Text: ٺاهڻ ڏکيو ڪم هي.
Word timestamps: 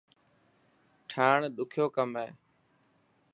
ٺاهڻ 1.09 1.39
ڏکيو 1.55 1.85
ڪم 1.95 2.09
هي. 2.19 2.29